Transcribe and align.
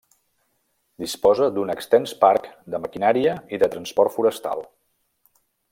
Disposa 1.03 1.49
d'un 1.57 1.73
extens 1.75 2.15
parc 2.25 2.49
de 2.75 2.81
maquinària 2.87 3.39
i 3.57 3.61
de 3.65 3.73
transport 3.77 4.17
forestal. 4.19 4.71